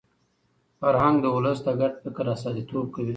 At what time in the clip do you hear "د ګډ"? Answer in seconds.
1.65-1.93